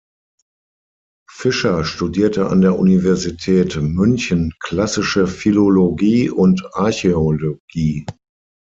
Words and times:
Fischer 1.29 1.83
studierte 1.85 2.47
an 2.49 2.61
der 2.61 2.79
Universität 2.79 3.75
München 3.79 4.51
klassische 4.59 5.27
Philologie 5.27 6.27
und 6.31 6.67
Archäologie. 6.73 8.07